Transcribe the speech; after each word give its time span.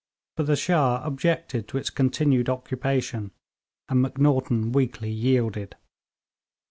But 0.35 0.47
the 0.47 0.55
Shah 0.55 0.99
objected 1.05 1.67
to 1.67 1.77
its 1.77 1.91
continued 1.91 2.49
occupation, 2.49 3.29
and 3.87 4.03
Macnaghten 4.03 4.71
weakly 4.71 5.11
yielded. 5.11 5.75